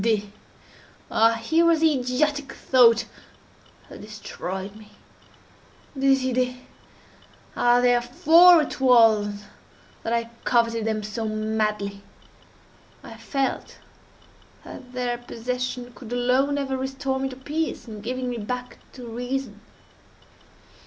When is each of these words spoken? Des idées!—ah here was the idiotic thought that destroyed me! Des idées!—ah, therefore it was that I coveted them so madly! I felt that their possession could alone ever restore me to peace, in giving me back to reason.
Des 0.01 0.13
idées!—ah 0.13 1.35
here 1.35 1.63
was 1.63 1.81
the 1.81 1.93
idiotic 1.93 2.53
thought 2.53 3.05
that 3.87 4.01
destroyed 4.01 4.75
me! 4.75 4.93
Des 5.95 6.17
idées!—ah, 6.27 7.81
therefore 7.81 8.63
it 8.63 8.79
was 8.79 9.43
that 10.01 10.11
I 10.11 10.31
coveted 10.43 10.85
them 10.85 11.03
so 11.03 11.25
madly! 11.29 12.01
I 13.03 13.15
felt 13.15 13.77
that 14.63 14.91
their 14.93 15.19
possession 15.19 15.93
could 15.93 16.11
alone 16.11 16.57
ever 16.57 16.75
restore 16.75 17.19
me 17.19 17.29
to 17.29 17.35
peace, 17.35 17.87
in 17.87 18.01
giving 18.01 18.27
me 18.27 18.37
back 18.39 18.79
to 18.93 19.05
reason. 19.05 19.61